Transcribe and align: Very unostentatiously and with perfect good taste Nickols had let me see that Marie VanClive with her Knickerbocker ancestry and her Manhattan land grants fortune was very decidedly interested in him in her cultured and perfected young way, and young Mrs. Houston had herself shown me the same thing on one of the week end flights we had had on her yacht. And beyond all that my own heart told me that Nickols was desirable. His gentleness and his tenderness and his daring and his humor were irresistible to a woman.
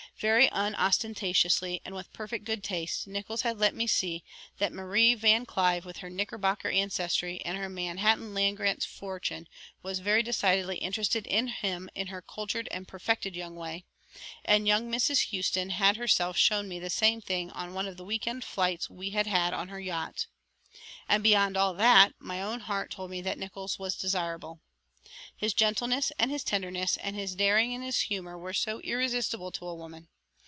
Very 0.19 0.49
unostentatiously 0.51 1.81
and 1.83 1.95
with 1.95 2.13
perfect 2.13 2.45
good 2.45 2.63
taste 2.63 3.07
Nickols 3.07 3.41
had 3.41 3.57
let 3.57 3.73
me 3.73 3.87
see 3.87 4.23
that 4.59 4.71
Marie 4.71 5.15
VanClive 5.15 5.83
with 5.83 5.97
her 5.97 6.11
Knickerbocker 6.11 6.69
ancestry 6.69 7.41
and 7.43 7.57
her 7.57 7.67
Manhattan 7.69 8.35
land 8.35 8.57
grants 8.57 8.85
fortune 8.85 9.47
was 9.81 9.97
very 9.97 10.21
decidedly 10.21 10.77
interested 10.77 11.25
in 11.25 11.47
him 11.47 11.89
in 11.95 12.07
her 12.07 12.21
cultured 12.21 12.67
and 12.69 12.87
perfected 12.87 13.35
young 13.35 13.55
way, 13.55 13.83
and 14.45 14.67
young 14.67 14.91
Mrs. 14.91 15.29
Houston 15.29 15.71
had 15.71 15.97
herself 15.97 16.37
shown 16.37 16.69
me 16.69 16.77
the 16.77 16.91
same 16.91 17.19
thing 17.19 17.49
on 17.49 17.73
one 17.73 17.87
of 17.87 17.97
the 17.97 18.05
week 18.05 18.27
end 18.27 18.43
flights 18.43 18.91
we 18.91 19.09
had 19.11 19.25
had 19.25 19.55
on 19.55 19.69
her 19.69 19.79
yacht. 19.79 20.27
And 21.09 21.23
beyond 21.23 21.57
all 21.57 21.73
that 21.73 22.13
my 22.19 22.43
own 22.43 22.59
heart 22.59 22.91
told 22.91 23.09
me 23.09 23.21
that 23.21 23.39
Nickols 23.39 23.79
was 23.79 23.95
desirable. 23.95 24.61
His 25.35 25.53
gentleness 25.55 26.11
and 26.19 26.29
his 26.29 26.43
tenderness 26.43 26.95
and 26.97 27.15
his 27.15 27.33
daring 27.35 27.73
and 27.73 27.83
his 27.83 28.01
humor 28.01 28.37
were 28.37 28.53
irresistible 28.83 29.51
to 29.53 29.67
a 29.67 29.73
woman. 29.75 30.07